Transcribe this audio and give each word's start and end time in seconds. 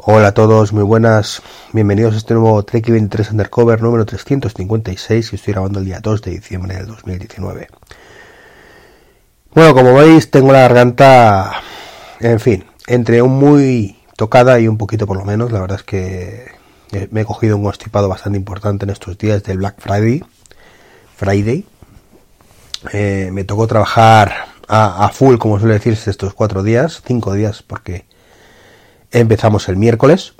Hola 0.00 0.28
a 0.28 0.32
todos, 0.32 0.72
muy 0.72 0.84
buenas. 0.84 1.42
Bienvenidos 1.72 2.14
a 2.14 2.18
este 2.18 2.32
nuevo 2.32 2.64
Trek 2.64 2.88
23 2.88 3.32
Undercover 3.32 3.82
número 3.82 4.06
356 4.06 5.28
que 5.28 5.34
estoy 5.34 5.52
grabando 5.52 5.80
el 5.80 5.86
día 5.86 5.98
2 6.00 6.22
de 6.22 6.30
diciembre 6.30 6.76
del 6.76 6.86
2019. 6.86 7.66
Bueno, 9.52 9.74
como 9.74 9.94
veis, 9.94 10.30
tengo 10.30 10.52
la 10.52 10.60
garganta, 10.60 11.62
en 12.20 12.38
fin, 12.38 12.64
entre 12.86 13.22
un 13.22 13.40
muy 13.40 13.98
tocada 14.16 14.60
y 14.60 14.68
un 14.68 14.78
poquito 14.78 15.04
por 15.04 15.16
lo 15.16 15.24
menos. 15.24 15.50
La 15.50 15.60
verdad 15.60 15.78
es 15.80 15.84
que 15.84 16.46
me 17.10 17.22
he 17.22 17.24
cogido 17.24 17.56
un 17.56 17.64
constipado 17.64 18.08
bastante 18.08 18.38
importante 18.38 18.84
en 18.84 18.90
estos 18.90 19.18
días 19.18 19.42
del 19.42 19.58
Black 19.58 19.80
Friday. 19.80 20.22
Friday. 21.16 21.66
Eh, 22.92 23.30
me 23.32 23.42
tocó 23.42 23.66
trabajar 23.66 24.46
a, 24.68 25.06
a, 25.06 25.08
full, 25.08 25.38
como 25.38 25.58
suele 25.58 25.74
decirse, 25.74 26.08
estos 26.08 26.34
cuatro 26.34 26.62
días, 26.62 27.02
cinco 27.04 27.32
días, 27.32 27.64
porque 27.64 28.06
empezamos 29.12 29.68
el 29.68 29.76
miércoles. 29.76 30.34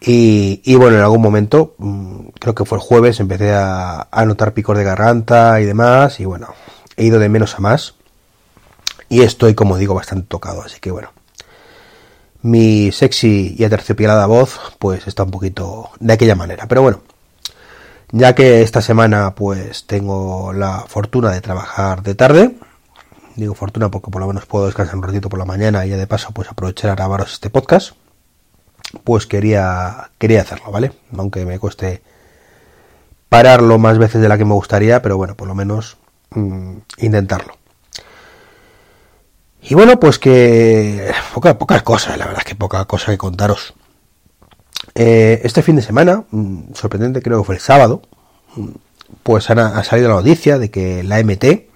Y, 0.00 0.74
bueno, 0.76 0.96
en 0.96 1.02
algún 1.02 1.20
momento, 1.20 1.74
mm, 1.78 2.28
creo 2.38 2.54
que 2.54 2.64
fue 2.64 2.78
el 2.78 2.82
jueves, 2.82 3.20
empecé 3.20 3.52
a, 3.52 4.06
notar 4.26 4.54
picos 4.54 4.76
de 4.76 4.84
garganta 4.84 5.60
y 5.60 5.64
demás. 5.64 6.20
Y 6.20 6.24
bueno, 6.24 6.54
he 6.96 7.04
ido 7.04 7.18
de 7.18 7.28
menos 7.28 7.56
a 7.56 7.60
más. 7.60 7.94
Y 9.08 9.22
estoy, 9.22 9.54
como 9.54 9.76
digo, 9.76 9.94
bastante 9.94 10.26
tocado. 10.28 10.62
Así 10.62 10.80
que 10.80 10.90
bueno, 10.90 11.12
mi 12.42 12.92
sexy 12.92 13.56
y 13.58 13.64
aterciopelada 13.64 14.26
voz, 14.26 14.58
pues 14.78 15.06
está 15.06 15.24
un 15.24 15.30
poquito 15.30 15.90
de 15.98 16.12
aquella 16.12 16.36
manera. 16.36 16.66
Pero 16.68 16.82
bueno, 16.82 17.00
ya 18.12 18.34
que 18.34 18.62
esta 18.62 18.82
semana, 18.82 19.34
pues 19.34 19.86
tengo 19.86 20.52
la 20.52 20.84
fortuna 20.86 21.30
de 21.32 21.40
trabajar 21.40 22.02
de 22.02 22.14
tarde 22.14 22.54
digo 23.38 23.54
fortuna 23.54 23.88
porque 23.90 24.10
por 24.10 24.20
lo 24.20 24.26
menos 24.26 24.46
puedo 24.46 24.66
descansar 24.66 24.96
un 24.96 25.04
ratito 25.04 25.28
por 25.28 25.38
la 25.38 25.44
mañana 25.44 25.86
y 25.86 25.90
ya 25.90 25.96
de 25.96 26.06
paso 26.06 26.32
pues 26.32 26.48
aprovechar 26.48 26.90
a 26.90 26.96
grabaros 26.96 27.32
este 27.32 27.50
podcast, 27.50 27.92
pues 29.04 29.26
quería, 29.26 30.10
quería 30.18 30.42
hacerlo, 30.42 30.72
¿vale? 30.72 30.92
Aunque 31.16 31.44
me 31.46 31.58
cueste 31.58 32.02
pararlo 33.28 33.78
más 33.78 33.98
veces 33.98 34.20
de 34.20 34.28
la 34.28 34.38
que 34.38 34.44
me 34.44 34.54
gustaría, 34.54 35.02
pero 35.02 35.16
bueno, 35.16 35.36
por 35.36 35.46
lo 35.46 35.54
menos 35.54 35.98
mmm, 36.30 36.78
intentarlo. 36.98 37.56
Y 39.62 39.74
bueno, 39.74 40.00
pues 40.00 40.18
que 40.18 41.12
poca, 41.32 41.58
pocas 41.58 41.82
cosas, 41.82 42.18
la 42.18 42.26
verdad 42.26 42.42
es 42.44 42.48
que 42.48 42.56
poca 42.56 42.84
cosa 42.86 43.12
que 43.12 43.18
contaros. 43.18 43.74
Eh, 44.94 45.42
este 45.44 45.62
fin 45.62 45.76
de 45.76 45.82
semana, 45.82 46.24
mmm, 46.30 46.72
sorprendente 46.74 47.22
creo 47.22 47.38
que 47.38 47.44
fue 47.46 47.54
el 47.54 47.60
sábado, 47.60 48.02
mmm, 48.56 48.70
pues 49.22 49.48
ha, 49.48 49.78
ha 49.78 49.84
salido 49.84 50.08
la 50.08 50.16
noticia 50.16 50.58
de 50.58 50.70
que 50.72 51.04
la 51.04 51.22
MT, 51.22 51.67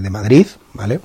de 0.00 0.10
Madrid, 0.10 0.46
¿vale? 0.74 1.00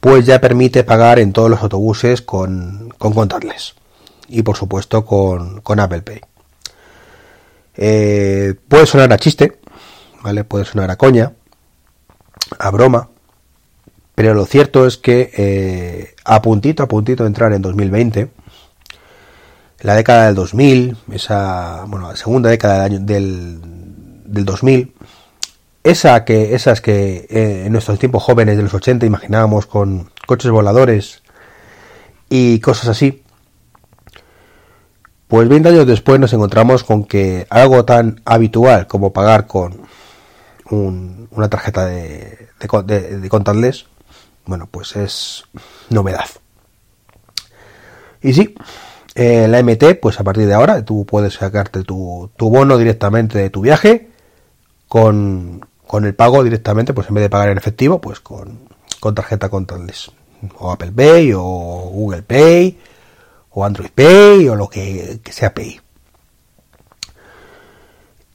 Pues 0.00 0.26
ya 0.26 0.40
permite 0.40 0.84
pagar 0.84 1.18
en 1.18 1.32
todos 1.32 1.50
los 1.50 1.62
autobuses 1.62 2.22
con, 2.22 2.92
con 2.98 3.12
contactless 3.12 3.74
y 4.28 4.42
por 4.42 4.56
supuesto 4.56 5.04
con, 5.04 5.60
con 5.60 5.78
Apple 5.78 6.02
Pay. 6.02 6.20
Eh, 7.76 8.54
puede 8.68 8.86
sonar 8.86 9.12
a 9.12 9.18
chiste, 9.18 9.60
¿vale? 10.22 10.44
Puede 10.44 10.64
sonar 10.64 10.90
a 10.90 10.96
coña, 10.96 11.32
a 12.58 12.70
broma, 12.70 13.10
pero 14.14 14.34
lo 14.34 14.46
cierto 14.46 14.86
es 14.86 14.96
que 14.96 15.30
eh, 15.36 16.14
a 16.24 16.42
puntito 16.42 16.82
a 16.82 16.88
puntito 16.88 17.24
de 17.24 17.28
entrar 17.28 17.52
en 17.52 17.62
2020, 17.62 18.30
la 19.80 19.94
década 19.94 20.26
del 20.26 20.34
2000, 20.34 20.96
esa, 21.12 21.84
bueno, 21.86 22.08
la 22.08 22.16
segunda 22.16 22.50
década 22.50 22.84
del, 22.84 22.92
año, 22.92 23.00
del, 23.00 23.60
del 24.26 24.44
2000, 24.44 24.94
esa 25.84 26.24
que, 26.24 26.54
esas 26.54 26.80
que 26.80 27.26
eh, 27.28 27.64
en 27.66 27.72
nuestros 27.72 27.98
tiempos 27.98 28.22
jóvenes 28.22 28.56
de 28.56 28.62
los 28.62 28.74
80 28.74 29.06
imaginábamos 29.06 29.66
con 29.66 30.10
coches 30.26 30.50
voladores 30.50 31.22
y 32.28 32.60
cosas 32.60 32.88
así, 32.88 33.22
pues 35.28 35.48
20 35.48 35.68
años 35.70 35.86
después 35.86 36.20
nos 36.20 36.32
encontramos 36.32 36.84
con 36.84 37.04
que 37.04 37.46
algo 37.50 37.84
tan 37.84 38.20
habitual 38.24 38.86
como 38.86 39.12
pagar 39.12 39.46
con 39.46 39.80
un, 40.70 41.28
una 41.30 41.48
tarjeta 41.48 41.86
de, 41.86 42.48
de, 42.60 42.82
de, 42.84 43.18
de 43.20 43.28
contactless, 43.28 43.86
bueno, 44.46 44.68
pues 44.70 44.96
es 44.96 45.44
novedad. 45.90 46.26
Y 48.22 48.32
sí, 48.34 48.54
eh, 49.14 49.46
la 49.48 49.62
MT, 49.62 50.00
pues 50.00 50.18
a 50.20 50.24
partir 50.24 50.46
de 50.46 50.54
ahora 50.54 50.84
tú 50.84 51.04
puedes 51.04 51.34
sacarte 51.34 51.82
tu, 51.82 52.30
tu 52.36 52.48
bono 52.48 52.78
directamente 52.78 53.38
de 53.38 53.50
tu 53.50 53.60
viaje 53.60 54.10
con, 54.88 55.66
con 55.92 56.06
el 56.06 56.14
pago 56.14 56.42
directamente, 56.42 56.94
pues 56.94 57.08
en 57.10 57.16
vez 57.16 57.24
de 57.24 57.28
pagar 57.28 57.50
en 57.50 57.58
efectivo, 57.58 58.00
pues 58.00 58.18
con, 58.18 58.60
con 58.98 59.14
tarjeta 59.14 59.50
contactless. 59.50 60.10
O 60.58 60.72
Apple 60.72 60.90
Pay, 60.90 61.34
o 61.34 61.40
Google 61.42 62.22
Pay, 62.22 62.78
o 63.50 63.62
Android 63.62 63.90
Pay, 63.94 64.48
o 64.48 64.54
lo 64.54 64.70
que, 64.70 65.20
sea 65.30 65.52
Pay. 65.52 65.78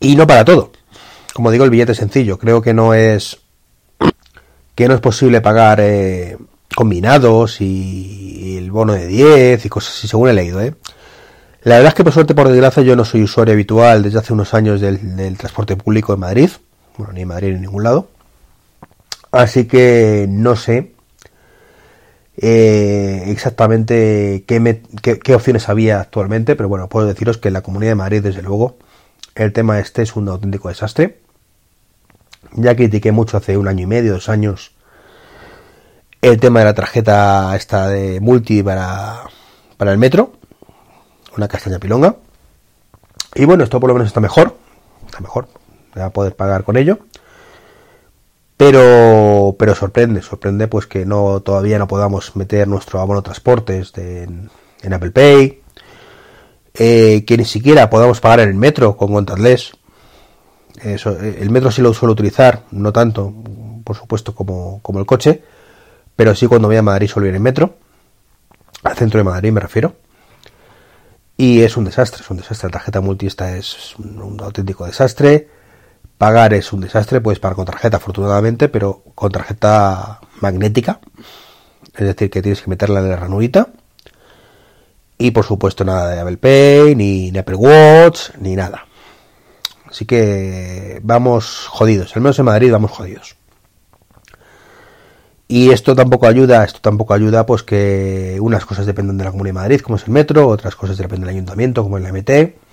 Y 0.02 0.16
no 0.16 0.28
para 0.28 0.46
todo. 0.46 0.72
Como 1.34 1.50
digo, 1.50 1.64
el 1.64 1.72
billete 1.72 1.94
es 1.94 1.98
sencillo. 1.98 2.38
Creo 2.38 2.62
que 2.62 2.76
no 2.76 2.94
es 2.94 3.40
que 4.76 4.88
no 4.88 4.94
es 4.94 5.02
posible 5.02 5.42
pagar 5.42 5.80
eh, 5.82 6.38
combinados 6.76 7.60
y, 7.60 7.66
y, 7.66 8.58
el 8.58 8.70
bono 8.70 8.94
de 8.94 9.08
10 9.08 9.66
y 9.66 9.70
cosas 9.70 9.98
así, 9.98 10.08
según 10.08 10.30
he 10.30 10.34
leído. 10.34 10.62
¿eh? 10.62 10.76
La 11.64 11.78
verdad 11.78 11.88
es 11.90 11.96
que 11.96 12.04
por 12.04 12.14
suerte, 12.14 12.36
por 12.36 12.50
desgracia, 12.50 12.84
yo 12.84 12.96
no 12.96 13.04
soy 13.04 13.24
usuario 13.24 13.56
habitual 13.56 14.04
desde 14.04 14.20
hace 14.20 14.32
unos 14.32 14.54
años 14.54 14.80
del, 14.80 15.16
del 15.16 15.40
transporte 15.40 15.76
público 15.76 16.14
en 16.14 16.20
Madrid 16.20 16.52
bueno, 16.98 17.14
ni 17.14 17.22
en 17.22 17.28
Madrid 17.28 17.54
ni 17.54 17.62
ningún 17.62 17.84
lado. 17.84 18.10
Así 19.32 19.66
que 19.66 20.26
no 20.30 20.56
sé 20.56 20.94
eh, 22.38 23.24
exactamente 23.28 24.44
qué, 24.48 24.60
me, 24.60 24.82
qué, 25.02 25.20
qué, 25.20 25.36
opciones 25.36 25.70
había 25.70 26.00
actualmente, 26.00 26.56
pero 26.56 26.70
bueno, 26.70 26.88
puedo 26.88 27.08
deciros 27.08 27.38
que 27.38 27.50
en 27.50 27.54
la 27.54 27.62
Comunidad 27.62 27.92
de 27.92 27.96
Madrid, 27.96 28.22
desde 28.22 28.42
luego, 28.42 28.78
el 29.36 29.54
tema 29.54 29.80
este 29.80 30.02
es 30.02 30.16
un 30.16 30.30
auténtico 30.30 30.70
desastre. 30.70 31.20
Ya 32.54 32.76
critiqué 32.76 33.12
mucho 33.12 33.38
hace 33.38 33.58
un 33.58 33.68
año 33.68 33.84
y 33.84 33.88
medio, 33.88 34.14
dos 34.14 34.30
años, 34.30 34.72
el 36.22 36.40
tema 36.40 36.60
de 36.60 36.66
la 36.66 36.74
tarjeta 36.74 37.56
esta 37.56 37.90
de 37.90 38.20
multi 38.20 38.64
para, 38.64 39.24
para 39.78 39.92
el 39.92 39.98
metro, 39.98 40.34
una 41.36 41.48
castaña 41.48 41.80
pilonga. 41.80 42.16
Y 43.36 43.46
bueno, 43.46 43.64
esto 43.64 43.80
por 43.80 43.90
lo 43.90 43.94
menos 43.94 44.08
está 44.08 44.20
mejor, 44.20 44.58
está 45.06 45.20
mejor, 45.20 45.48
a 46.02 46.12
poder 46.12 46.36
pagar 46.36 46.64
con 46.64 46.78
ello. 46.78 47.00
Pero, 48.58 49.56
pero 49.60 49.76
sorprende, 49.76 50.24
sorprende 50.24 50.68
pues 50.68 50.88
que 50.88 51.06
no 51.06 51.42
todavía 51.42 51.78
no 51.78 51.88
podamos 51.88 52.36
meter 52.36 52.68
nuestro 52.68 53.00
abono 53.00 53.22
transportes 53.22 53.94
de, 53.94 54.24
en, 54.24 54.50
en, 54.82 54.94
Apple 54.94 55.12
Pay, 55.12 55.62
eh, 56.74 57.24
que 57.24 57.38
ni 57.38 57.46
siquiera 57.46 57.88
podamos 57.88 58.20
pagar 58.20 58.40
en 58.40 58.50
el 58.50 58.56
metro 58.56 58.98
con 58.98 59.14
contactless. 59.14 59.74
Eso, 60.82 61.20
el 61.20 61.50
metro 61.52 61.70
sí 61.72 61.84
lo 61.84 61.94
suelo 61.94 62.14
utilizar, 62.14 62.64
no 62.72 62.92
tanto, 62.92 63.32
por 63.84 63.96
supuesto, 63.96 64.34
como, 64.34 64.80
como 64.82 65.00
el 65.00 65.06
coche, 65.06 65.44
pero 66.16 66.34
sí 66.36 66.48
cuando 66.48 66.68
voy 66.68 66.78
a 66.78 66.82
Madrid 66.82 67.08
suelo 67.08 67.30
ir 67.30 67.36
en 67.36 67.44
metro, 67.44 67.76
al 68.84 68.96
centro 68.96 69.20
de 69.20 69.24
Madrid 69.24 69.52
me 69.52 69.60
refiero. 69.60 69.96
Y 71.36 71.62
es 71.62 71.78
un 71.78 71.86
desastre, 71.86 72.24
es 72.24 72.30
un 72.32 72.38
desastre. 72.38 72.70
La 72.70 72.74
tarjeta 72.74 73.02
multi 73.02 73.28
esta 73.28 73.56
es 73.56 73.96
un 74.00 74.40
auténtico 74.42 74.88
desastre 74.88 75.57
Pagar 76.18 76.54
es 76.56 76.74
un 76.74 76.82
desastre, 76.82 77.22
puedes 77.22 77.40
pagar 77.40 77.56
con 77.56 77.66
tarjeta 77.66 77.98
afortunadamente, 77.98 78.70
pero 78.70 79.04
con 79.14 79.32
tarjeta 79.32 80.20
magnética, 80.42 81.00
es 81.96 82.08
decir, 82.08 82.32
que 82.32 82.42
tienes 82.42 82.62
que 82.62 82.70
meterla 82.70 83.02
en 83.02 83.10
la 83.10 83.16
ranurita. 83.16 83.68
Y 85.20 85.32
por 85.32 85.46
supuesto 85.46 85.84
nada 85.84 86.10
de 86.10 86.20
Apple 86.20 86.38
Pay, 86.38 86.96
ni, 86.96 87.38
Apple 87.38 87.56
Watch, 87.56 88.32
ni 88.40 88.56
nada. 88.56 88.86
Así 89.90 90.06
que 90.06 91.00
vamos 91.04 91.68
jodidos, 91.70 92.16
al 92.16 92.22
menos 92.22 92.38
en 92.40 92.46
Madrid 92.46 92.72
vamos 92.72 92.92
jodidos. 92.92 93.36
Y 95.48 95.70
esto 95.70 95.96
tampoco 95.96 96.28
ayuda, 96.28 96.66
esto 96.66 96.80
tampoco 96.82 97.14
ayuda, 97.14 97.46
pues 97.46 97.64
que 97.64 98.38
unas 98.42 98.66
cosas 98.66 98.86
dependen 98.86 99.18
de 99.18 99.24
la 99.24 99.32
Comunidad 99.32 99.54
de 99.54 99.62
Madrid, 99.62 99.82
como 99.82 99.96
es 99.96 100.04
el 100.04 100.12
metro, 100.12 100.48
otras 100.48 100.76
cosas 100.76 100.98
dependen 100.98 101.22
del 101.22 101.36
ayuntamiento, 101.36 101.84
como 101.84 101.98
es 101.98 102.04
la 102.04 102.12
MT 102.12 102.67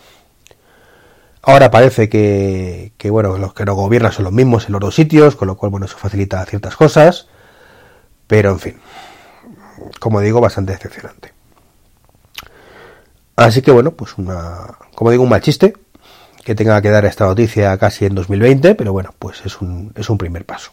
Ahora 1.46 1.70
parece 1.70 2.08
que, 2.08 2.93
que, 2.96 3.11
bueno, 3.11 3.37
los 3.37 3.52
que 3.52 3.67
nos 3.67 3.76
gobiernan 3.76 4.12
son 4.12 4.25
los 4.25 4.32
mismos 4.32 4.67
en 4.67 4.73
los 4.73 4.81
dos 4.81 4.94
sitios, 4.94 5.37
con 5.37 5.49
lo 5.49 5.56
cual, 5.56 5.70
bueno, 5.70 5.85
eso 5.85 5.99
facilita 5.99 6.44
ciertas 6.46 6.75
cosas. 6.75 7.29
Pero, 8.26 8.50
en 8.50 8.61
fin, 8.61 8.76
como 10.00 10.20
digo, 10.20 10.41
bastante 10.41 10.73
decepcionante. 10.73 11.32
Así 13.37 13.61
que, 13.62 13.73
bueno, 13.73 13.91
pues 13.91 14.17
una, 14.17 14.79
como 14.94 15.11
digo, 15.11 15.23
un 15.23 15.29
mal 15.29 15.43
chiste 15.43 15.75
que 16.44 16.55
tenga 16.55 16.81
que 16.81 16.91
dar 16.91 17.05
esta 17.05 17.26
noticia 17.26 17.76
casi 17.79 18.06
en 18.06 18.14
2020, 18.14 18.75
pero 18.75 18.93
bueno, 18.93 19.14
pues 19.19 19.44
es 19.44 19.61
un, 19.61 19.93
es 19.96 20.08
un 20.08 20.19
primer 20.19 20.44
paso. 20.44 20.73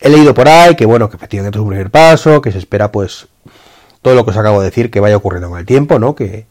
He 0.00 0.08
leído 0.08 0.32
por 0.32 0.48
ahí 0.48 0.74
que, 0.76 0.86
bueno, 0.86 1.08
que 1.10 1.16
efectivamente 1.16 1.58
es 1.58 1.62
un 1.62 1.68
primer 1.68 1.90
paso, 1.90 2.40
que 2.40 2.52
se 2.52 2.58
espera, 2.58 2.90
pues, 2.90 3.28
todo 4.00 4.14
lo 4.14 4.24
que 4.24 4.30
os 4.30 4.36
acabo 4.36 4.60
de 4.60 4.66
decir 4.66 4.90
que 4.90 5.00
vaya 5.00 5.16
ocurriendo 5.16 5.50
con 5.50 5.58
el 5.58 5.66
tiempo, 5.66 5.98
¿no? 5.98 6.14
Que, 6.14 6.46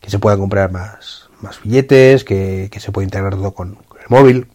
que 0.00 0.10
se 0.10 0.18
puedan 0.18 0.40
comprar 0.40 0.72
más, 0.72 1.27
más 1.40 1.62
billetes, 1.62 2.24
que, 2.24 2.68
que 2.70 2.80
se 2.80 2.92
puede 2.92 3.06
integrar 3.06 3.34
todo 3.34 3.52
con, 3.52 3.78
el 4.00 4.06
móvil. 4.08 4.48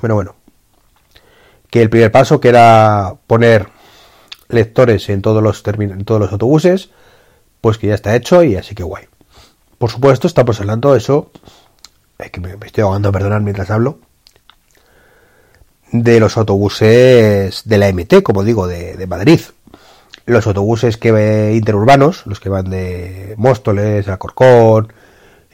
Bueno, 0.00 0.14
bueno. 0.14 0.36
Que 1.70 1.82
el 1.82 1.90
primer 1.90 2.12
paso, 2.12 2.40
que 2.40 2.48
era 2.48 3.14
poner 3.26 3.68
lectores 4.48 5.08
en 5.08 5.22
todos 5.22 5.42
los, 5.42 5.62
en 5.66 6.04
todos 6.04 6.20
los 6.20 6.32
autobuses, 6.32 6.90
pues 7.60 7.78
que 7.78 7.88
ya 7.88 7.94
está 7.94 8.14
hecho 8.14 8.42
y 8.42 8.56
así 8.56 8.74
que 8.74 8.82
guay. 8.82 9.04
Por 9.78 9.90
supuesto, 9.90 10.26
estamos 10.26 10.60
hablando 10.60 10.92
de 10.92 10.98
eso, 10.98 11.30
es 12.18 12.30
que 12.30 12.40
me, 12.40 12.56
estoy 12.64 12.82
ahogando, 12.82 13.12
perdonar 13.12 13.42
mientras 13.42 13.70
hablo, 13.70 13.98
de 15.90 16.20
los 16.20 16.36
autobuses 16.36 17.62
de 17.64 17.78
la 17.78 17.92
MT, 17.92 18.22
como 18.22 18.44
digo, 18.44 18.66
de, 18.66 19.06
Madrid. 19.06 19.40
Los 20.26 20.46
autobuses 20.46 20.96
que 20.96 21.52
interurbanos, 21.54 22.26
los 22.26 22.40
que 22.40 22.48
van 22.48 22.70
de 22.70 23.34
Móstoles, 23.36 24.08
Alcorcón, 24.08 24.92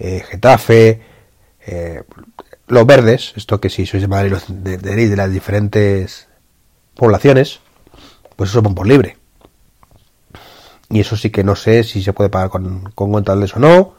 eh, 0.01 0.25
Getafe, 0.29 1.01
eh, 1.67 2.03
los 2.67 2.87
verdes, 2.87 3.33
esto 3.37 3.61
que 3.61 3.69
si 3.69 3.87
sois 3.87 4.03
de 4.03 4.09
Madrid, 4.09 4.35
de, 4.49 4.79
de, 4.79 5.17
las 5.17 5.31
diferentes 5.31 6.27
poblaciones, 6.95 7.61
pues 8.35 8.51
eso 8.51 8.63
van 8.63 8.75
por 8.75 8.87
libre. 8.87 9.19
Y 10.89 11.01
eso 11.01 11.17
sí 11.17 11.31
que 11.31 11.45
no 11.45 11.55
sé 11.55 11.85
si 11.85 12.03
se 12.03 12.13
puede 12.13 12.31
pagar 12.31 12.49
con, 12.49 12.91
con 12.95 13.15
o 13.15 13.59
no. 13.59 13.95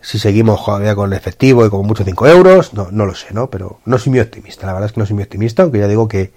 Si 0.00 0.18
seguimos 0.18 0.64
todavía 0.64 0.94
con 0.94 1.12
efectivo 1.12 1.66
y 1.66 1.70
como 1.70 1.82
mucho 1.82 2.04
5 2.04 2.26
euros, 2.28 2.72
no, 2.72 2.90
no 2.90 3.04
lo 3.04 3.14
sé, 3.14 3.34
¿no? 3.34 3.50
Pero 3.50 3.80
no 3.84 3.98
soy 3.98 4.10
muy 4.10 4.20
optimista, 4.20 4.66
la 4.66 4.72
verdad 4.72 4.86
es 4.86 4.92
que 4.92 5.00
no 5.00 5.06
soy 5.06 5.14
muy 5.14 5.24
optimista, 5.24 5.62
aunque 5.62 5.78
ya 5.78 5.88
digo 5.88 6.08
que, 6.08 6.32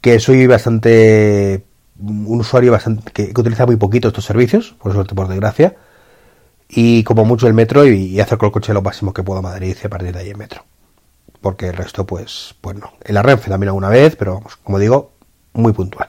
que 0.00 0.20
soy 0.20 0.46
bastante 0.46 1.64
un 1.98 2.40
usuario 2.40 2.72
bastante 2.72 3.12
que, 3.12 3.32
utiliza 3.36 3.66
muy 3.66 3.76
poquito 3.76 4.08
estos 4.08 4.24
servicios, 4.24 4.74
por 4.80 4.92
suerte, 4.92 5.14
por 5.14 5.28
desgracia, 5.28 5.76
y 6.74 7.04
como 7.04 7.26
mucho 7.26 7.46
el 7.46 7.54
metro 7.54 7.86
y, 7.86 8.06
y 8.06 8.20
hacer 8.20 8.38
con 8.38 8.46
el 8.46 8.52
coche 8.52 8.72
lo 8.72 8.80
máximo 8.80 9.12
que 9.12 9.22
puedo 9.22 9.40
a 9.40 9.42
Madrid 9.42 9.76
y 9.80 9.86
a 9.86 9.90
partir 9.90 10.12
de 10.12 10.20
ahí 10.20 10.30
en 10.30 10.38
metro. 10.38 10.64
Porque 11.42 11.68
el 11.68 11.76
resto, 11.76 12.06
pues, 12.06 12.54
pues 12.60 12.76
no. 12.76 12.92
En 13.04 13.14
la 13.14 13.22
también 13.22 13.68
alguna 13.68 13.88
vez, 13.90 14.16
pero 14.16 14.34
vamos, 14.34 14.56
como 14.56 14.78
digo, 14.78 15.12
muy 15.52 15.72
puntual. 15.72 16.08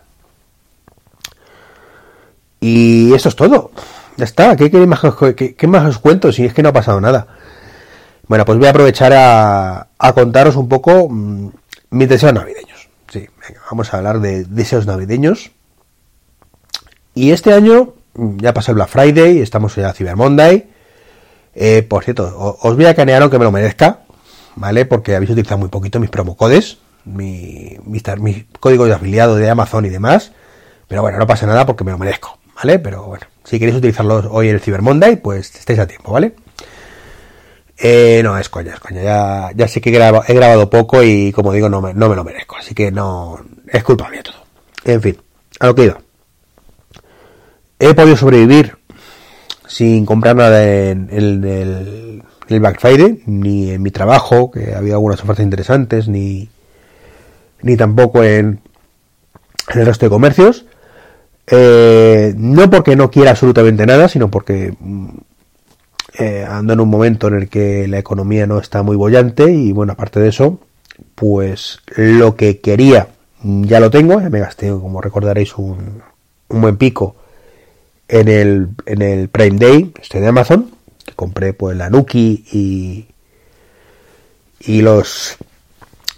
Y 2.62 3.14
eso 3.14 3.28
es 3.28 3.36
todo. 3.36 3.72
Ya 4.16 4.24
está, 4.24 4.56
¿qué, 4.56 4.70
más, 4.86 5.02
qué, 5.36 5.68
más 5.68 5.86
os 5.86 5.98
cuento 5.98 6.32
si 6.32 6.46
es 6.46 6.54
que 6.54 6.64
no 6.64 6.70
ha 6.70 6.74
pasado 6.74 7.02
nada? 7.02 7.28
Bueno, 8.28 8.46
pues 8.46 8.58
voy 8.58 8.68
a 8.68 8.70
aprovechar 8.70 9.12
a, 9.14 10.14
contaros 10.14 10.56
un 10.56 10.70
poco 10.70 11.10
mm, 11.10 11.50
mis 11.90 12.08
deseos 12.08 12.34
navideños. 12.34 12.88
Sí, 13.12 13.28
venga, 13.42 13.62
vamos 13.70 13.94
a 13.94 13.98
hablar 13.98 14.22
de 14.22 14.46
deseos 14.46 14.86
navideños. 14.86 15.52
Y 17.16 17.32
este 17.32 17.54
año, 17.54 17.96
ya 18.16 18.54
pasó 18.54 18.72
el 18.72 18.76
Black 18.76 18.90
Friday, 18.90 19.40
estamos 19.40 19.76
ya 19.76 19.94
Cyber 19.94 20.16
Monday. 20.16 20.70
Eh, 21.56 21.84
por 21.84 22.04
cierto, 22.04 22.58
os 22.62 22.76
voy 22.76 22.86
a 22.86 22.96
canear 22.96 23.22
aunque 23.22 23.38
me 23.38 23.46
lo 23.46 23.52
merezca, 23.52 24.00
¿vale? 24.56 24.86
Porque 24.86 25.16
habéis 25.16 25.32
utilizado 25.32 25.60
muy 25.60 25.70
poquito 25.70 26.00
mis 26.00 26.10
promocodes, 26.10 26.78
mi, 27.06 27.78
mis, 27.86 28.04
códigos 28.60 28.88
de 28.88 28.94
afiliado 28.94 29.36
de 29.36 29.50
Amazon 29.50 29.86
y 29.86 29.90
demás. 29.90 30.32
Pero 30.88 31.02
bueno, 31.02 31.18
no 31.18 31.28
pasa 31.28 31.46
nada 31.46 31.66
porque 31.66 31.84
me 31.84 31.92
lo 31.92 31.98
merezco, 31.98 32.38
¿vale? 32.56 32.80
Pero 32.80 33.04
bueno, 33.04 33.26
si 33.44 33.60
queréis 33.60 33.78
utilizarlos 33.78 34.26
hoy 34.30 34.50
en 34.50 34.56
el 34.56 34.62
Cyber 34.62 34.82
Monday, 34.82 35.16
pues 35.18 35.56
estáis 35.56 35.80
a 35.80 35.88
tiempo, 35.88 36.12
¿vale? 36.12 36.36
Eh, 37.78 38.22
no, 38.24 38.38
es 38.38 38.50
coña, 38.50 38.76
es 38.76 38.80
coña. 38.80 39.52
Ya, 39.54 39.68
sé 39.68 39.82
que 39.82 39.90
he 39.90 39.94
grabado, 39.94 40.24
he 40.28 40.34
grabado 40.34 40.70
poco 40.70 41.04
y 41.04 41.32
como 41.32 41.52
digo, 41.52 41.70
no 41.70 41.82
me, 41.82 41.94
no 41.94 42.10
me 42.10 42.16
lo 42.16 42.24
merezco. 42.24 42.56
Así 42.58 42.76
que 42.76 42.92
no, 42.92 43.40
es 43.68 43.84
culpa 43.84 44.10
mía 44.10 44.24
todo. 44.24 44.44
En 44.86 45.02
fin, 45.02 45.18
a 45.60 45.68
lo 45.68 45.76
que 45.76 45.86
iba. 45.86 45.98
He 47.86 47.94
podido 47.94 48.16
sobrevivir 48.16 48.78
sin 49.68 50.06
comprar 50.06 50.38
nada 50.38 50.64
en, 50.64 51.10
el, 51.12 52.24
Black 52.48 52.80
Friday, 52.80 53.24
ni 53.26 53.72
en 53.72 53.82
mi 53.82 53.92
trabajo, 53.92 54.52
que 54.52 54.74
había 54.74 54.94
algunas 54.94 55.22
ofertas 55.22 55.44
interesantes, 55.44 56.08
ni, 56.08 56.48
ni 57.62 57.76
tampoco 57.76 58.24
en, 58.24 58.62
en 59.74 59.80
el 59.82 59.86
resto 59.86 60.06
de 60.06 60.12
comercios. 60.12 60.66
Eh, 61.46 62.34
no 62.38 62.70
porque 62.70 62.96
no 62.96 63.12
quiera 63.12 63.32
absolutamente 63.32 63.86
nada, 63.86 64.08
sino 64.08 64.32
porque 64.32 64.74
mm, 64.80 65.10
eh, 66.20 66.46
ando 66.50 66.72
en 66.72 66.80
un 66.80 66.90
momento 66.90 67.28
en 67.28 67.34
el 67.34 67.50
que 67.50 67.90
la 67.90 68.00
economía 68.00 68.48
no 68.48 68.60
está 68.60 68.82
muy 68.82 68.96
bollante 68.96 69.52
y 69.52 69.74
bueno, 69.74 69.92
aparte 69.92 70.22
de 70.22 70.30
eso, 70.30 70.62
pues 71.16 71.82
lo 71.98 72.38
que 72.38 72.62
quería 72.62 73.10
ya 73.44 73.82
lo 73.82 73.92
tengo, 73.92 74.22
ya 74.22 74.30
me 74.30 74.40
gasté, 74.40 74.70
como 74.70 75.02
recordaréis, 75.02 75.58
un, 75.58 76.02
un 76.48 76.62
buen 76.62 76.78
pico 76.78 77.18
en 78.14 78.28
el, 78.28 78.68
en 78.86 79.02
el 79.02 79.28
Prime 79.28 79.58
Day, 79.58 79.92
este 80.00 80.22
de 80.22 80.28
Amazon, 80.28 80.70
que 81.04 81.16
compré 81.16 81.54
pues 81.54 81.76
la 81.76 81.90
Nuki 81.90 82.46
y, 82.52 83.08
y 84.60 84.82
los 84.84 85.38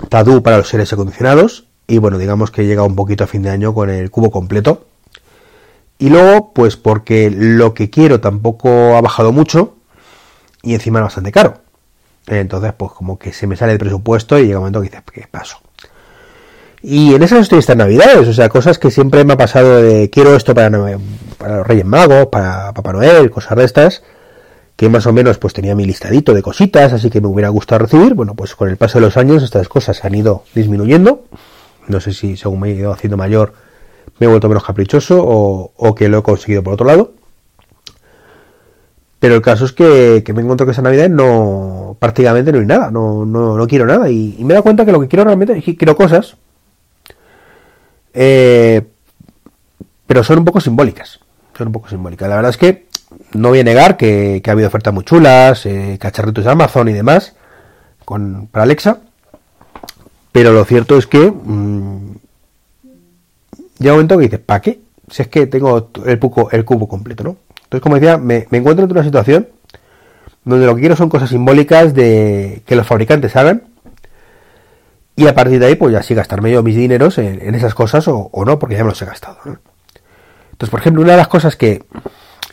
Tadu 0.09 0.43
para 0.43 0.57
los 0.57 0.67
seres 0.67 0.91
acondicionados 0.91 1.67
y 1.87 1.99
bueno, 1.99 2.17
digamos 2.17 2.51
que 2.51 2.65
llega 2.65 2.83
un 2.83 2.97
poquito 2.97 3.23
a 3.23 3.27
fin 3.27 3.43
de 3.43 3.49
año 3.49 3.73
con 3.73 3.89
el 3.89 4.11
cubo 4.11 4.29
completo 4.29 4.87
y 5.97 6.09
luego, 6.09 6.51
pues 6.51 6.75
porque 6.75 7.31
lo 7.31 7.73
que 7.73 7.89
quiero 7.89 8.19
tampoco 8.19 8.97
ha 8.97 9.01
bajado 9.01 9.31
mucho 9.31 9.77
y 10.63 10.73
encima 10.73 10.99
es 10.99 11.03
bastante 11.03 11.31
caro. 11.31 11.61
Entonces, 12.27 12.73
pues 12.73 12.91
como 12.91 13.17
que 13.17 13.31
se 13.31 13.47
me 13.47 13.55
sale 13.55 13.71
el 13.71 13.79
presupuesto 13.79 14.37
y 14.37 14.47
llega 14.47 14.57
un 14.57 14.63
momento 14.63 14.81
que 14.81 14.89
dices, 14.89 15.03
¿qué 15.13 15.27
paso? 15.31 15.59
Y 16.87 17.15
en 17.15 17.23
esas 17.23 17.39
estoy 17.39 17.57
estas 17.57 17.77
navidades, 17.77 18.27
o 18.27 18.33
sea, 18.33 18.47
cosas 18.47 18.77
que 18.77 18.91
siempre 18.91 19.25
me 19.25 19.33
ha 19.33 19.37
pasado 19.37 19.81
de 19.81 20.11
quiero 20.11 20.35
esto 20.35 20.53
para, 20.53 20.69
para 21.39 21.57
los 21.57 21.65
Reyes 21.65 21.83
Magos, 21.83 22.27
para 22.27 22.73
Papá 22.73 22.93
Noel, 22.93 23.31
cosas 23.31 23.57
de 23.57 23.63
estas, 23.63 24.03
que 24.75 24.87
más 24.87 25.07
o 25.07 25.11
menos 25.11 25.39
pues 25.39 25.55
tenía 25.55 25.73
mi 25.73 25.83
listadito 25.83 26.31
de 26.31 26.43
cositas, 26.43 26.93
así 26.93 27.09
que 27.09 27.21
me 27.21 27.27
hubiera 27.27 27.49
gustado 27.49 27.79
recibir. 27.79 28.13
Bueno, 28.13 28.35
pues 28.35 28.53
con 28.53 28.69
el 28.69 28.77
paso 28.77 28.99
de 28.99 29.05
los 29.05 29.17
años 29.17 29.41
estas 29.41 29.67
cosas 29.67 30.05
han 30.05 30.13
ido 30.13 30.43
disminuyendo. 30.53 31.23
No 31.87 31.99
sé 31.99 32.13
si 32.13 32.37
según 32.37 32.59
me 32.59 32.69
he 32.69 32.75
ido 32.75 32.91
haciendo 32.91 33.17
mayor, 33.17 33.53
me 34.19 34.27
he 34.27 34.29
vuelto 34.29 34.47
menos 34.47 34.63
caprichoso 34.63 35.23
o, 35.25 35.95
que 35.95 36.07
lo 36.07 36.19
he 36.19 36.21
conseguido 36.21 36.61
por 36.61 36.73
otro 36.73 36.85
lado. 36.85 37.13
Pero 39.17 39.33
el 39.33 39.41
caso 39.41 39.65
es 39.65 39.71
que, 39.71 40.23
me 40.35 40.41
encuentro 40.43 40.67
que 40.67 40.73
esa 40.73 40.83
Navidad 40.83 41.09
no, 41.09 41.97
prácticamente 41.97 42.51
no 42.51 42.59
hay 42.59 42.65
nada, 42.67 42.91
no, 42.91 43.25
no, 43.25 43.65
quiero 43.65 43.87
nada. 43.87 44.07
Y, 44.07 44.37
me 44.41 44.53
he 44.53 44.53
dado 44.53 44.61
cuenta 44.61 44.85
que 44.85 44.91
lo 44.91 45.01
que 45.01 45.07
quiero 45.07 45.23
realmente 45.23 45.57
es 45.57 45.63
que 45.63 45.75
quiero 45.75 45.95
cosas, 45.95 46.37
eh, 48.15 48.81
pero 50.07 50.23
son 50.23 50.39
un 50.39 50.45
poco 50.45 50.61
simbólicas. 50.61 51.19
Son 51.55 51.67
un 51.67 51.73
poco 51.73 51.89
simbólicas. 51.89 52.27
La 52.29 52.35
verdad 52.35 52.49
es 52.51 52.57
que 52.57 52.85
no 53.33 53.49
voy 53.49 53.59
a 53.59 53.63
negar 53.63 53.97
que, 53.97 54.41
ha 54.45 54.51
habido 54.51 54.67
ofertas 54.67 54.93
muy 54.93 55.03
chulas, 55.03 55.65
eh, 55.65 55.97
cacharritos 55.99 56.45
de 56.45 56.51
Amazon 56.51 56.87
y 56.89 56.93
demás, 56.93 57.35
con, 58.03 58.47
para 58.47 58.63
Alexa. 58.63 58.99
Pero 60.31 60.51
lo 60.51 60.65
cierto 60.65 60.97
es 60.97 61.07
que 61.07 61.31
mm, 61.31 62.15
llega 63.79 63.93
un 63.93 63.97
momento 63.97 64.17
que 64.17 64.23
dices, 64.23 64.39
¿para 64.39 64.61
qué? 64.61 64.79
Si 65.09 65.21
es 65.21 65.27
que 65.27 65.47
tengo 65.47 65.89
el, 66.05 66.19
cubo, 66.19 66.49
el 66.51 66.65
cubo 66.65 66.87
completo, 66.87 67.23
¿no? 67.23 67.37
Entonces, 67.63 67.81
como 67.81 67.95
decía, 67.95 68.17
me, 68.17 68.47
encuentro 68.51 68.85
en 68.85 68.91
una 68.91 69.03
situación 69.03 69.47
donde 70.43 70.65
lo 70.65 70.75
que 70.75 70.81
quiero 70.81 70.95
son 70.95 71.09
cosas 71.09 71.29
simbólicas 71.29 71.93
de 71.93 72.61
que 72.65 72.75
los 72.75 72.85
fabricantes 72.85 73.35
hagan 73.35 73.63
y 75.15 75.27
a 75.27 75.35
partir 75.35 75.59
de 75.59 75.67
ahí 75.67 75.75
pues 75.75 75.93
ya 75.93 76.03
sí 76.03 76.13
gastarme 76.13 76.51
yo 76.51 76.63
mis 76.63 76.75
dineros 76.75 77.17
en, 77.17 77.55
esas 77.55 77.73
cosas 77.73 78.07
o, 78.07 78.29
no, 78.45 78.59
porque 78.59 78.75
ya 78.75 78.83
me 78.83 78.89
los 78.89 79.01
he 79.01 79.05
gastado. 79.05 79.37
Entonces, 79.45 80.69
por 80.69 80.79
ejemplo, 80.79 81.01
una 81.01 81.13
de 81.13 81.17
las 81.17 81.27
cosas 81.27 81.55
que 81.55 81.83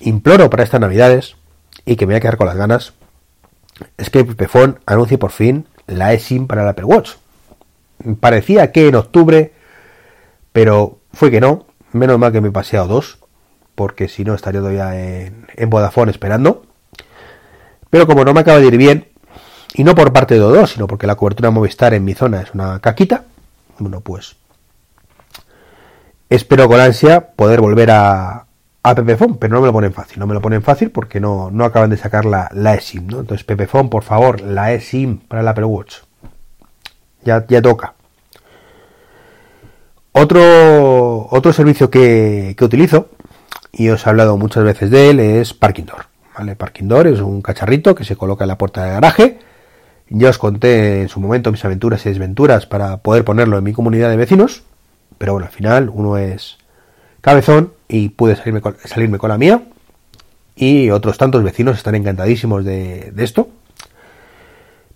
imploro 0.00 0.50
para 0.50 0.62
estas 0.62 0.80
navidades 0.80 1.36
y 1.84 1.96
que 1.96 2.06
me 2.06 2.14
voy 2.14 2.18
a 2.18 2.20
quedar 2.20 2.36
con 2.36 2.46
las 2.46 2.56
ganas 2.56 2.94
es 3.96 4.10
que 4.10 4.24
Pepefon 4.24 4.80
anuncie 4.86 5.18
por 5.18 5.30
fin 5.30 5.66
la 5.86 6.12
eSIM 6.12 6.46
para 6.46 6.62
el 6.62 6.68
Apple 6.68 6.84
Watch. 6.84 7.12
Parecía 8.20 8.72
que 8.72 8.88
en 8.88 8.94
octubre, 8.94 9.52
pero 10.52 10.98
fue 11.12 11.30
que 11.30 11.40
no, 11.40 11.66
menos 11.92 12.18
mal 12.18 12.32
que 12.32 12.40
me 12.40 12.48
he 12.48 12.52
paseado 12.52 12.88
dos, 12.88 13.18
porque 13.74 14.08
si 14.08 14.24
no 14.24 14.34
estaría 14.34 14.60
todavía 14.60 15.00
en, 15.00 15.46
en 15.56 15.70
Vodafone 15.70 16.10
esperando. 16.10 16.66
Pero 17.90 18.06
como 18.06 18.24
no 18.24 18.34
me 18.34 18.40
acaba 18.40 18.58
de 18.58 18.66
ir 18.66 18.76
bien, 18.76 19.11
y 19.74 19.84
no 19.84 19.94
por 19.94 20.12
parte 20.12 20.34
de 20.34 20.42
O2, 20.42 20.66
sino 20.66 20.86
porque 20.86 21.06
la 21.06 21.16
cobertura 21.16 21.50
Movistar 21.50 21.94
en 21.94 22.04
mi 22.04 22.14
zona 22.14 22.42
es 22.42 22.52
una 22.54 22.80
caquita, 22.80 23.24
bueno, 23.78 24.00
pues 24.00 24.36
espero 26.28 26.68
con 26.68 26.80
ansia 26.80 27.32
poder 27.34 27.60
volver 27.60 27.90
a, 27.90 28.46
a 28.82 28.94
Pepefon, 28.94 29.36
pero 29.36 29.54
no 29.54 29.60
me 29.60 29.66
lo 29.66 29.72
ponen 29.72 29.92
fácil, 29.92 30.18
no 30.18 30.26
me 30.26 30.34
lo 30.34 30.40
ponen 30.40 30.62
fácil 30.62 30.90
porque 30.90 31.20
no, 31.20 31.50
no 31.50 31.64
acaban 31.64 31.90
de 31.90 31.96
sacar 31.96 32.24
la, 32.24 32.48
la 32.52 32.74
eSIM, 32.74 33.06
¿no? 33.06 33.20
Entonces, 33.20 33.44
Pepefon, 33.44 33.88
por 33.90 34.02
favor, 34.02 34.40
la 34.40 34.72
eSIM 34.72 35.18
para 35.18 35.42
el 35.42 35.48
Apple 35.48 35.64
Watch. 35.64 35.98
Ya, 37.24 37.46
ya 37.46 37.62
toca. 37.62 37.94
Otro, 40.12 41.28
otro 41.30 41.52
servicio 41.52 41.90
que, 41.90 42.54
utilizo, 42.60 43.08
y 43.72 43.88
os 43.88 44.06
he 44.06 44.10
hablado 44.10 44.36
muchas 44.36 44.64
veces 44.64 44.90
de 44.90 45.10
él, 45.10 45.20
es 45.20 45.54
Parking 45.54 45.84
Door. 45.84 46.06
¿vale? 46.36 46.56
Parking 46.56 46.88
Door 46.88 47.06
es 47.06 47.20
un 47.20 47.40
cacharrito 47.40 47.94
que 47.94 48.04
se 48.04 48.16
coloca 48.16 48.44
en 48.44 48.48
la 48.48 48.58
puerta 48.58 48.84
del 48.84 48.92
garaje. 48.92 49.38
Ya 50.14 50.28
os 50.28 50.36
conté 50.36 51.00
en 51.00 51.08
su 51.08 51.20
momento 51.20 51.50
mis 51.50 51.64
aventuras 51.64 52.04
y 52.04 52.10
desventuras 52.10 52.66
para 52.66 52.98
poder 52.98 53.24
ponerlo 53.24 53.56
en 53.56 53.64
mi 53.64 53.72
comunidad 53.72 54.10
de 54.10 54.18
vecinos. 54.18 54.62
Pero 55.16 55.32
bueno, 55.32 55.46
al 55.46 55.52
final 55.52 55.88
uno 55.88 56.18
es 56.18 56.58
cabezón 57.22 57.72
y 57.88 58.10
pude 58.10 58.36
salirme 58.36 59.18
con, 59.18 59.30
la 59.30 59.38
mía. 59.38 59.62
Y 60.54 60.90
otros 60.90 61.16
tantos 61.16 61.42
vecinos 61.42 61.78
están 61.78 61.94
encantadísimos 61.94 62.62
de, 62.62 63.10
esto. 63.16 63.48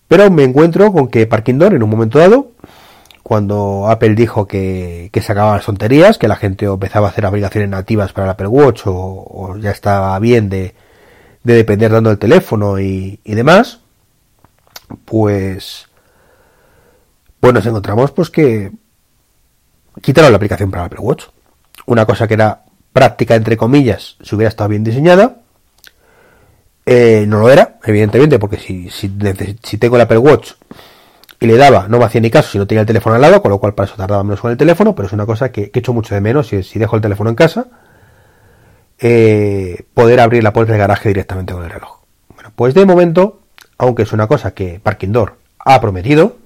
Pero 0.06 0.30
me 0.30 0.44
encuentro 0.44 0.92
con 0.92 1.08
que 1.08 1.26
Parking 1.26 1.54
Door 1.58 1.74
en 1.74 1.82
un 1.82 1.90
momento 1.90 2.18
dado 2.18 2.52
cuando 3.22 3.88
Apple 3.88 4.14
dijo 4.14 4.46
que, 4.46 5.08
que 5.12 5.22
se 5.22 5.32
acababan 5.32 5.56
las 5.56 5.66
tonterías, 5.66 6.18
que 6.18 6.28
la 6.28 6.36
gente 6.36 6.66
empezaba 6.66 7.06
a 7.08 7.10
hacer 7.10 7.24
aplicaciones 7.24 7.70
nativas 7.70 8.12
para 8.12 8.26
el 8.26 8.30
Apple 8.32 8.48
Watch 8.48 8.82
o, 8.84 9.56
ya 9.58 9.70
estaba 9.70 10.16
bien 10.18 10.50
de, 10.50 10.74
de, 11.42 11.54
depender 11.54 11.90
dando 11.90 12.10
el 12.10 12.18
teléfono 12.18 12.78
y 12.78 13.18
demás, 13.24 13.80
pues, 15.04 15.88
pues 17.40 17.54
nos 17.54 17.66
encontramos 17.66 18.12
pues 18.12 18.30
que 18.30 18.72
quitaron 20.00 20.30
la 20.30 20.36
aplicación 20.36 20.70
para 20.70 20.84
Apple 20.84 21.00
Watch. 21.00 21.24
Una 21.86 22.04
cosa 22.06 22.26
que 22.26 22.34
era 22.34 22.64
práctica, 22.92 23.34
entre 23.34 23.56
comillas, 23.56 24.16
si 24.22 24.34
hubiera 24.34 24.48
estado 24.48 24.70
bien 24.70 24.84
diseñada, 24.84 25.36
eh, 26.84 27.24
no 27.26 27.40
lo 27.40 27.50
era, 27.50 27.78
evidentemente, 27.84 28.38
porque 28.38 28.58
si, 28.58 28.90
si, 28.90 29.12
si 29.62 29.78
tengo 29.78 29.96
el 29.96 30.02
Apple 30.02 30.18
Watch 30.18 30.52
y 31.38 31.46
le 31.46 31.56
daba, 31.56 31.88
no 31.88 31.98
me 31.98 32.04
hacía 32.04 32.20
ni 32.20 32.30
caso 32.30 32.52
si 32.52 32.58
no 32.58 32.66
tenía 32.66 32.80
el 32.80 32.86
teléfono 32.86 33.16
al 33.16 33.22
lado, 33.22 33.42
con 33.42 33.50
lo 33.50 33.58
cual 33.58 33.74
para 33.74 33.86
eso 33.86 33.96
tardaba 33.96 34.24
menos 34.24 34.40
con 34.40 34.50
el 34.50 34.56
teléfono, 34.56 34.94
pero 34.94 35.06
es 35.06 35.12
una 35.12 35.26
cosa 35.26 35.52
que, 35.52 35.70
que 35.70 35.80
echo 35.80 35.92
mucho 35.92 36.14
de 36.14 36.20
menos 36.20 36.48
si, 36.48 36.62
si 36.62 36.78
dejo 36.78 36.96
el 36.96 37.02
teléfono 37.02 37.28
en 37.28 37.36
casa, 37.36 37.66
eh, 38.98 39.84
poder 39.92 40.20
abrir 40.20 40.42
la 40.42 40.52
puerta 40.52 40.72
del 40.72 40.80
garaje 40.80 41.08
directamente 41.08 41.52
con 41.52 41.64
el 41.64 41.70
reloj. 41.70 42.00
Bueno, 42.34 42.52
pues 42.54 42.74
de 42.74 42.86
momento, 42.86 43.42
aunque 43.78 44.02
es 44.02 44.12
una 44.12 44.26
cosa 44.26 44.52
que 44.52 44.80
Parking 44.80 45.12
Door 45.12 45.36
ha 45.58 45.80
prometido, 45.80 46.36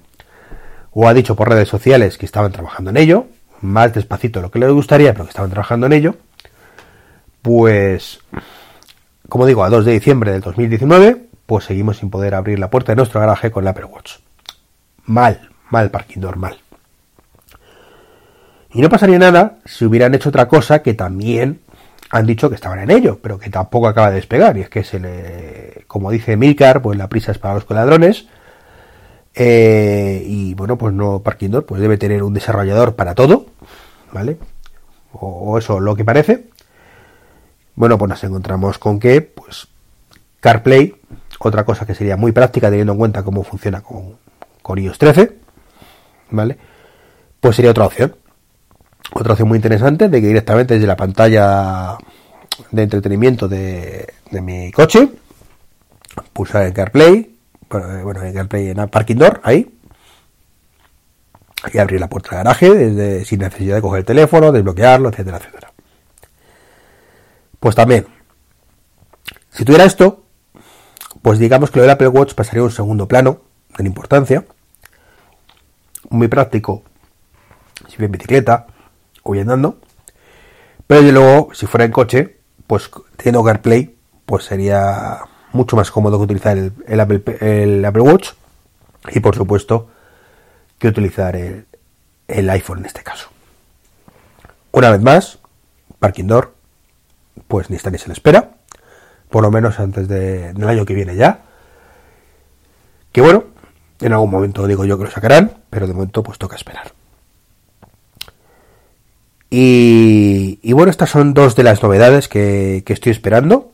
o 0.92 1.08
ha 1.08 1.14
dicho 1.14 1.36
por 1.36 1.48
redes 1.48 1.68
sociales 1.68 2.18
que 2.18 2.26
estaban 2.26 2.52
trabajando 2.52 2.90
en 2.90 2.96
ello, 2.96 3.26
más 3.60 3.92
despacito 3.92 4.40
de 4.40 4.44
lo 4.44 4.50
que 4.50 4.58
les 4.58 4.72
gustaría, 4.72 5.12
pero 5.12 5.24
que 5.24 5.30
estaban 5.30 5.50
trabajando 5.50 5.86
en 5.86 5.92
ello, 5.92 6.16
pues, 7.42 8.20
como 9.28 9.46
digo, 9.46 9.64
a 9.64 9.70
2 9.70 9.84
de 9.84 9.92
diciembre 9.92 10.32
del 10.32 10.40
2019, 10.40 11.26
pues 11.46 11.64
seguimos 11.64 11.98
sin 11.98 12.10
poder 12.10 12.34
abrir 12.34 12.58
la 12.58 12.70
puerta 12.70 12.92
de 12.92 12.96
nuestro 12.96 13.20
garaje 13.20 13.50
con 13.50 13.64
la 13.64 13.70
Apple 13.70 13.84
Watch 13.84 14.18
mal, 15.10 15.50
mal 15.70 15.90
parking 15.90 16.20
normal. 16.20 16.58
Y 18.72 18.80
no 18.80 18.88
pasaría 18.88 19.18
nada 19.18 19.58
si 19.64 19.84
hubieran 19.84 20.14
hecho 20.14 20.28
otra 20.28 20.46
cosa 20.46 20.82
que 20.82 20.94
también 20.94 21.60
han 22.10 22.26
dicho 22.26 22.48
que 22.48 22.56
estaban 22.56 22.80
en 22.80 22.90
ello, 22.90 23.18
pero 23.22 23.38
que 23.38 23.50
tampoco 23.50 23.88
acaba 23.88 24.10
de 24.10 24.16
despegar. 24.16 24.56
Y 24.56 24.62
es 24.62 24.68
que 24.68 24.84
se 24.84 24.98
le, 24.98 25.84
como 25.86 26.10
dice 26.10 26.36
Milcar, 26.36 26.82
pues 26.82 26.98
la 26.98 27.08
prisa 27.08 27.32
es 27.32 27.38
para 27.38 27.54
los 27.54 27.64
coladrones. 27.64 28.26
Eh, 29.34 30.22
y 30.26 30.54
bueno, 30.54 30.76
pues 30.76 30.92
no 30.92 31.20
Parking 31.20 31.62
pues 31.62 31.80
debe 31.80 31.96
tener 31.98 32.24
un 32.24 32.34
desarrollador 32.34 32.96
para 32.96 33.14
todo, 33.14 33.46
¿vale? 34.12 34.38
O, 35.12 35.28
o, 35.28 35.58
eso 35.58 35.78
lo 35.78 35.94
que 35.94 36.04
parece. 36.04 36.48
Bueno, 37.76 37.96
pues 37.96 38.08
nos 38.08 38.24
encontramos 38.24 38.78
con 38.78 38.98
que, 38.98 39.22
pues, 39.22 39.68
CarPlay, 40.40 40.96
otra 41.38 41.64
cosa 41.64 41.86
que 41.86 41.94
sería 41.94 42.16
muy 42.16 42.32
práctica 42.32 42.68
teniendo 42.68 42.92
en 42.92 42.98
cuenta 42.98 43.22
cómo 43.22 43.44
funciona 43.44 43.80
con, 43.82 44.16
con 44.62 44.78
iOS 44.78 44.98
13, 44.98 45.38
¿vale? 46.30 46.58
Pues 47.40 47.56
sería 47.56 47.70
otra 47.70 47.86
opción. 47.86 48.14
Otra 49.12 49.32
opción 49.32 49.48
muy 49.48 49.56
interesante 49.56 50.08
de 50.08 50.20
que 50.20 50.26
directamente 50.28 50.74
desde 50.74 50.86
la 50.86 50.96
pantalla 50.96 51.98
de 52.70 52.82
entretenimiento 52.82 53.48
de, 53.48 54.06
de 54.30 54.40
mi 54.40 54.70
coche, 54.70 55.08
pulsar 56.32 56.62
el 56.62 56.72
CarPlay, 56.72 57.36
bueno, 57.68 58.22
en 58.22 58.34
CarPlay 58.34 58.68
en 58.68 58.88
Parking 58.88 59.16
Door, 59.16 59.40
ahí, 59.44 59.74
y 61.72 61.78
abrir 61.78 62.00
la 62.00 62.08
puerta 62.08 62.30
del 62.30 62.44
garaje 62.44 62.70
desde, 62.70 63.24
sin 63.24 63.40
necesidad 63.40 63.76
de 63.76 63.82
coger 63.82 64.00
el 64.00 64.04
teléfono, 64.04 64.52
desbloquearlo, 64.52 65.08
etcétera, 65.08 65.38
etcétera. 65.38 65.72
Pues 67.58 67.74
también, 67.74 68.06
si 69.50 69.64
tuviera 69.64 69.84
esto, 69.84 70.24
pues 71.20 71.38
digamos 71.38 71.70
que 71.70 71.78
lo 71.78 71.82
del 71.82 71.90
Apple 71.90 72.08
Watch 72.08 72.34
pasaría 72.34 72.62
a 72.62 72.64
un 72.64 72.70
segundo 72.70 73.06
plano, 73.06 73.42
de 73.76 73.86
importancia, 73.86 74.44
muy 76.10 76.28
práctico 76.28 76.82
si 77.88 77.96
voy 77.96 78.06
en 78.06 78.12
bicicleta 78.12 78.66
o 79.22 79.34
andando, 79.34 79.78
pero 80.86 81.00
desde 81.02 81.12
luego 81.12 81.54
si 81.54 81.66
fuera 81.66 81.84
en 81.84 81.92
coche, 81.92 82.38
pues 82.66 82.90
teniendo 83.16 83.44
CarPlay, 83.44 83.96
pues 84.26 84.44
sería 84.44 85.20
mucho 85.52 85.76
más 85.76 85.90
cómodo 85.90 86.18
que 86.18 86.24
utilizar 86.24 86.56
el, 86.56 86.72
el, 86.86 87.00
Apple, 87.00 87.22
el 87.40 87.84
Apple, 87.84 88.02
Watch 88.02 88.30
y 89.10 89.20
por 89.20 89.34
supuesto 89.34 89.88
que 90.78 90.88
utilizar 90.88 91.36
el, 91.36 91.66
el, 92.28 92.48
iPhone 92.50 92.78
en 92.78 92.86
este 92.86 93.02
caso. 93.02 93.28
Una 94.72 94.90
vez 94.90 95.00
más, 95.00 95.38
Parking 95.98 96.26
Door, 96.26 96.54
pues 97.48 97.70
ni 97.70 97.76
está 97.76 97.90
ni 97.90 97.98
se 97.98 98.06
le 98.06 98.14
espera, 98.14 98.50
por 99.28 99.42
lo 99.42 99.50
menos 99.50 99.80
antes 99.80 100.08
de, 100.08 100.52
del 100.52 100.68
año 100.68 100.84
que 100.84 100.94
viene 100.94 101.16
ya. 101.16 101.42
Que 103.12 103.20
bueno, 103.20 103.44
en 104.00 104.12
algún 104.12 104.30
momento 104.30 104.66
digo 104.66 104.84
yo 104.84 104.96
que 104.96 105.04
lo 105.04 105.10
sacarán, 105.10 105.62
pero 105.70 105.86
de 105.86 105.94
momento 105.94 106.22
pues 106.22 106.38
toca 106.38 106.56
esperar. 106.56 106.92
Y, 109.50 110.72
bueno, 110.72 110.90
estas 110.90 111.10
son 111.10 111.34
dos 111.34 111.56
de 111.56 111.64
las 111.64 111.82
novedades 111.82 112.28
que, 112.28 112.82
que, 112.86 112.92
estoy 112.92 113.10
esperando. 113.12 113.72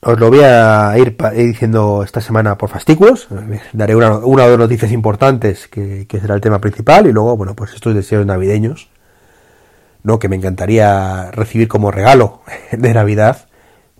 Os 0.00 0.18
lo 0.20 0.28
voy 0.28 0.40
a 0.44 0.94
ir 0.96 1.16
diciendo 1.34 2.04
esta 2.04 2.20
semana 2.20 2.56
por 2.56 2.68
fascículos. 2.68 3.26
Daré 3.72 3.96
una, 3.96 4.18
una 4.18 4.44
o 4.44 4.50
dos 4.50 4.58
noticias 4.58 4.92
importantes 4.92 5.66
que, 5.66 6.06
que, 6.06 6.20
será 6.20 6.36
el 6.36 6.40
tema 6.40 6.60
principal. 6.60 7.06
Y 7.08 7.12
luego, 7.12 7.36
bueno, 7.36 7.54
pues 7.56 7.74
estos 7.74 7.94
deseos 7.94 8.24
navideños. 8.24 8.90
¿no? 10.04 10.20
Que 10.20 10.28
me 10.28 10.36
encantaría 10.36 11.30
recibir 11.32 11.66
como 11.66 11.90
regalo 11.90 12.42
de 12.72 12.94
Navidad 12.94 13.48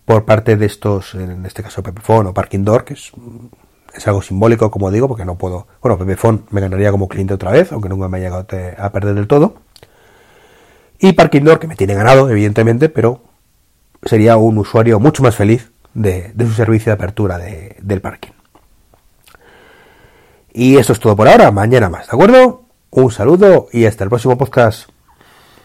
por 0.05 0.25
parte 0.25 0.57
de 0.57 0.67
estos, 0.67 1.15
en 1.15 1.45
este 1.45 1.63
caso 1.63 1.83
Pepephone 1.83 2.31
o 2.31 2.35
Parking 2.35 2.65
Door, 2.65 2.85
que 2.85 2.95
es 2.95 3.13
es 3.95 4.07
algo 4.07 4.23
simbólico, 4.23 4.71
como 4.71 4.91
digo, 4.91 5.09
porque 5.09 5.25
no 5.25 5.37
puedo. 5.37 5.67
Bueno, 5.83 5.99
Pepefon 5.99 6.45
me 6.51 6.61
ganaría 6.61 6.91
como 6.91 7.09
cliente 7.09 7.35
otra 7.35 7.51
vez, 7.51 7.73
aunque 7.73 7.89
nunca 7.89 8.09
me 8.09 8.19
haya 8.19 8.27
llegado 8.27 8.47
a 8.79 8.93
perder 8.93 9.15
del 9.15 9.27
todo. 9.27 9.55
Y 10.99 11.13
Parking 11.13 11.43
Door, 11.43 11.61
que 11.61 11.67
me 11.69 11.77
tiene 11.77 11.95
ganado, 11.95 12.29
evidentemente, 12.29 12.89
pero 12.89 13.23
sería 14.03 14.37
un 14.37 14.59
usuario 14.59 14.99
mucho 14.99 15.23
más 15.23 15.37
feliz 15.37 15.71
de, 15.95 16.33
de 16.35 16.47
su 16.47 16.53
servicio 16.53 16.91
de 16.91 16.95
apertura 16.95 17.39
de, 17.39 17.77
del 17.81 18.01
parking. 18.01 18.33
Y 20.53 20.77
eso 20.77 20.93
es 20.93 21.01
todo 21.01 21.15
por 21.15 21.29
ahora, 21.29 21.51
mañana 21.51 21.89
más, 21.89 22.07
¿de 22.07 22.13
acuerdo? 22.13 22.65
Un 22.91 23.13
saludo 23.13 23.69
y 23.73 23.85
hasta 23.85 24.05
el 24.05 24.11
próximo 24.11 24.37
podcast. 24.37 24.89